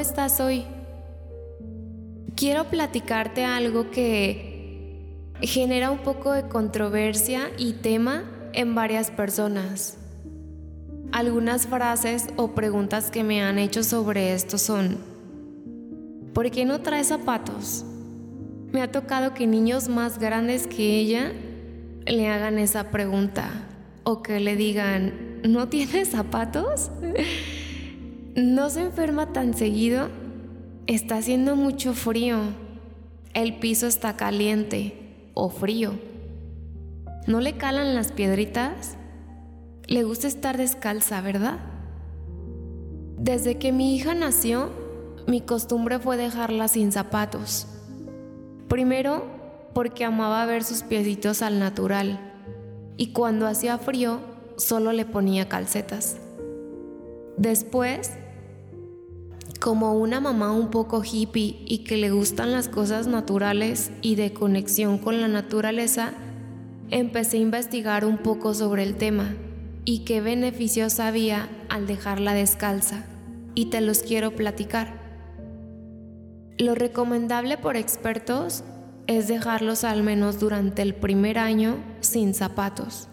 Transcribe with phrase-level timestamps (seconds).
[0.00, 0.64] estás hoy?
[2.34, 5.06] Quiero platicarte algo que
[5.42, 8.24] genera un poco de controversia y tema
[8.54, 9.98] en varias personas.
[11.12, 14.98] Algunas frases o preguntas que me han hecho sobre esto son,
[16.32, 17.84] ¿por qué no trae zapatos?
[18.72, 21.32] Me ha tocado que niños más grandes que ella
[22.06, 23.50] le hagan esa pregunta
[24.04, 26.90] o que le digan, ¿no tienes zapatos?
[28.36, 30.08] ¿No se enferma tan seguido?
[30.86, 32.38] Está haciendo mucho frío.
[33.34, 35.94] El piso está caliente o frío.
[37.26, 38.96] ¿No le calan las piedritas?
[39.88, 41.58] Le gusta estar descalza, ¿verdad?
[43.18, 44.70] Desde que mi hija nació,
[45.26, 47.66] mi costumbre fue dejarla sin zapatos.
[48.68, 49.24] Primero,
[49.74, 52.20] porque amaba ver sus piecitos al natural.
[52.96, 54.20] Y cuando hacía frío,
[54.56, 56.18] solo le ponía calcetas.
[57.40, 58.10] Después,
[59.60, 64.34] como una mamá un poco hippie y que le gustan las cosas naturales y de
[64.34, 66.12] conexión con la naturaleza,
[66.90, 69.34] empecé a investigar un poco sobre el tema
[69.86, 73.06] y qué beneficios había al dejarla descalza,
[73.54, 75.00] y te los quiero platicar.
[76.58, 78.64] Lo recomendable por expertos
[79.06, 83.08] es dejarlos al menos durante el primer año sin zapatos,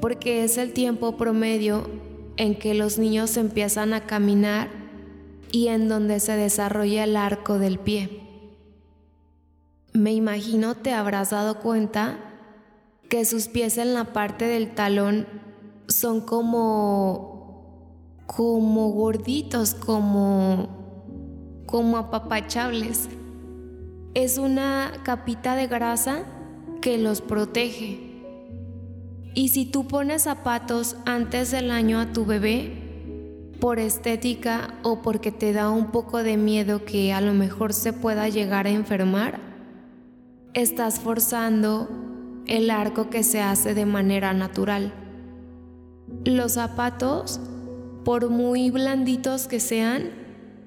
[0.00, 4.68] porque es el tiempo promedio en que los niños empiezan a caminar
[5.50, 8.22] y en donde se desarrolla el arco del pie.
[9.92, 12.18] Me imagino te habrás dado cuenta
[13.08, 15.26] que sus pies en la parte del talón
[15.86, 17.32] son como
[18.26, 20.68] como gorditos, como
[21.66, 23.08] como apapachables.
[24.14, 26.22] Es una capita de grasa
[26.80, 28.11] que los protege.
[29.34, 32.82] Y si tú pones zapatos antes del año a tu bebé,
[33.60, 37.92] por estética o porque te da un poco de miedo que a lo mejor se
[37.92, 39.38] pueda llegar a enfermar,
[40.52, 41.88] estás forzando
[42.46, 44.92] el arco que se hace de manera natural.
[46.24, 47.40] Los zapatos,
[48.04, 50.10] por muy blanditos que sean,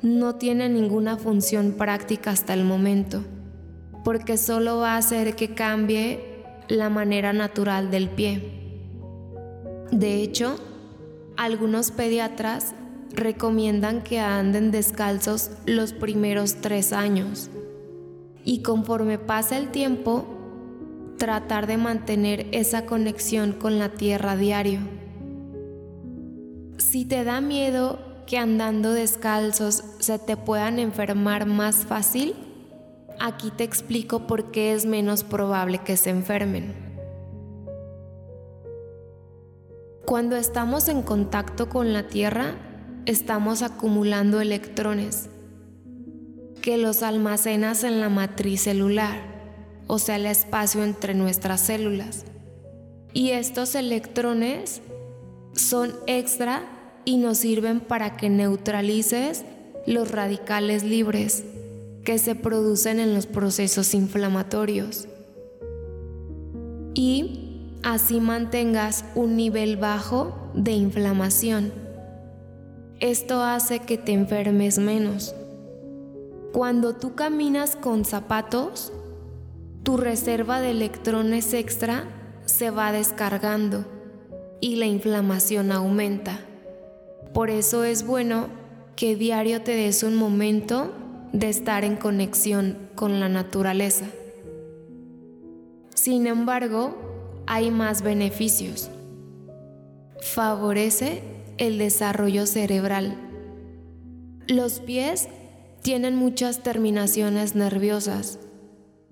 [0.00, 3.24] no tienen ninguna función práctica hasta el momento,
[4.04, 6.35] porque solo va a hacer que cambie
[6.68, 8.42] la manera natural del pie.
[9.90, 10.56] De hecho,
[11.36, 12.74] algunos pediatras
[13.12, 17.50] recomiendan que anden descalzos los primeros tres años
[18.44, 20.24] y conforme pasa el tiempo,
[21.18, 24.80] tratar de mantener esa conexión con la tierra diario.
[26.78, 32.34] Si te da miedo que andando descalzos se te puedan enfermar más fácil,
[33.20, 36.74] aquí te explico por qué es menos probable que se enfermen.
[40.04, 42.54] Cuando estamos en contacto con la Tierra,
[43.06, 45.28] estamos acumulando electrones
[46.62, 49.18] que los almacenas en la matriz celular,
[49.86, 52.24] o sea, el espacio entre nuestras células.
[53.12, 54.80] Y estos electrones
[55.54, 56.62] son extra
[57.04, 59.44] y nos sirven para que neutralices
[59.86, 61.44] los radicales libres
[62.06, 65.08] que se producen en los procesos inflamatorios
[66.94, 71.72] y así mantengas un nivel bajo de inflamación.
[73.00, 75.34] Esto hace que te enfermes menos.
[76.52, 78.92] Cuando tú caminas con zapatos,
[79.82, 82.04] tu reserva de electrones extra
[82.44, 83.84] se va descargando
[84.60, 86.38] y la inflamación aumenta.
[87.34, 88.46] Por eso es bueno
[88.94, 90.92] que diario te des un momento
[91.38, 94.06] de estar en conexión con la naturaleza.
[95.94, 98.90] Sin embargo, hay más beneficios.
[100.20, 101.22] Favorece
[101.58, 103.16] el desarrollo cerebral.
[104.48, 105.28] Los pies
[105.82, 108.38] tienen muchas terminaciones nerviosas,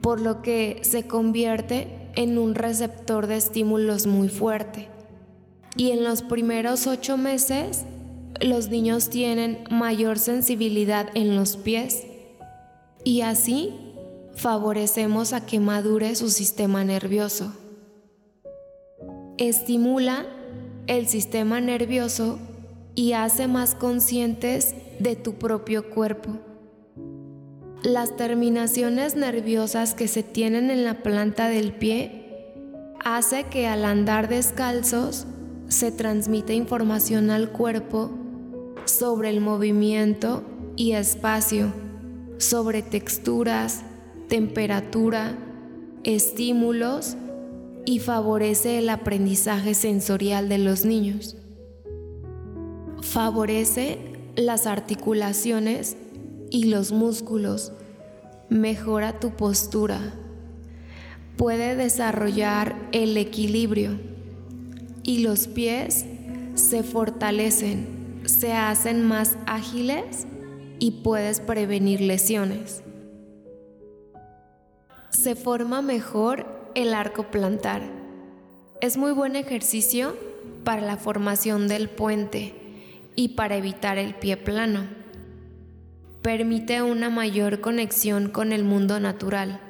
[0.00, 4.88] por lo que se convierte en un receptor de estímulos muy fuerte.
[5.76, 7.84] Y en los primeros ocho meses,
[8.40, 12.07] los niños tienen mayor sensibilidad en los pies
[13.04, 13.74] y así
[14.34, 17.52] favorecemos a que madure su sistema nervioso.
[19.36, 20.26] Estimula
[20.86, 22.38] el sistema nervioso
[22.94, 26.38] y hace más conscientes de tu propio cuerpo.
[27.82, 32.54] Las terminaciones nerviosas que se tienen en la planta del pie
[33.04, 35.26] hace que al andar descalzos
[35.68, 38.10] se transmita información al cuerpo
[38.84, 40.42] sobre el movimiento
[40.76, 41.72] y espacio,
[42.38, 43.82] sobre texturas,
[44.28, 45.36] temperatura,
[46.04, 47.16] estímulos
[47.84, 51.36] y favorece el aprendizaje sensorial de los niños.
[53.00, 53.98] Favorece
[54.36, 55.96] las articulaciones
[56.50, 57.72] y los músculos,
[58.48, 60.14] mejora tu postura,
[61.36, 63.98] puede desarrollar el equilibrio
[65.02, 66.04] y los pies
[66.54, 70.26] se fortalecen, se hacen más ágiles
[70.78, 72.82] y puedes prevenir lesiones.
[75.10, 77.82] Se forma mejor el arco plantar.
[78.80, 80.16] Es muy buen ejercicio
[80.64, 82.54] para la formación del puente
[83.16, 84.86] y para evitar el pie plano.
[86.22, 89.60] Permite una mayor conexión con el mundo natural,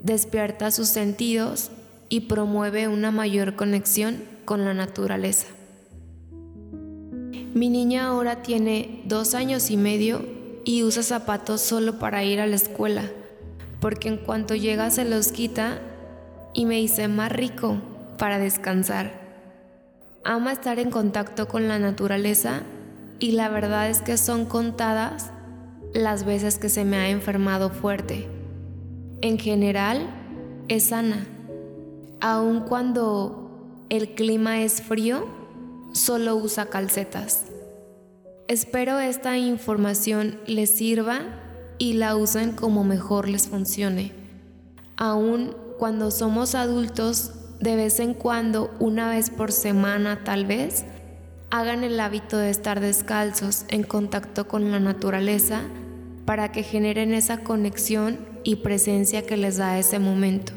[0.00, 1.70] despierta sus sentidos
[2.08, 5.46] y promueve una mayor conexión con la naturaleza.
[7.54, 10.24] Mi niña ahora tiene dos años y medio
[10.64, 13.04] y usa zapatos solo para ir a la escuela,
[13.80, 15.80] porque en cuanto llega se los quita
[16.52, 17.78] y me dice más rico
[18.18, 19.12] para descansar.
[20.24, 22.62] Ama estar en contacto con la naturaleza
[23.18, 25.30] y la verdad es que son contadas
[25.94, 28.28] las veces que se me ha enfermado fuerte.
[29.22, 30.06] En general,
[30.68, 31.26] es sana.
[32.20, 35.26] Aun cuando el clima es frío,
[35.98, 37.44] solo usa calcetas.
[38.48, 41.20] Espero esta información les sirva
[41.78, 44.12] y la usen como mejor les funcione.
[44.96, 50.84] Aún cuando somos adultos, de vez en cuando, una vez por semana tal vez,
[51.50, 55.62] hagan el hábito de estar descalzos en contacto con la naturaleza
[56.24, 60.52] para que generen esa conexión y presencia que les da ese momento.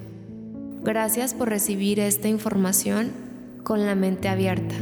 [0.83, 3.11] Gracias por recibir esta información
[3.63, 4.75] con la mente abierta.